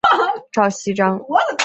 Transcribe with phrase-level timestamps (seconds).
[0.51, 1.19] 赵锡章。